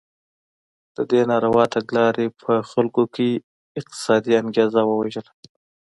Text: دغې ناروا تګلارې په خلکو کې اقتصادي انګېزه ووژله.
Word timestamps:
دغې 0.95 1.21
ناروا 1.31 1.65
تګلارې 1.75 2.27
په 2.41 2.51
خلکو 2.71 3.03
کې 3.15 3.29
اقتصادي 3.79 4.31
انګېزه 4.41 4.81
ووژله. 4.85 5.31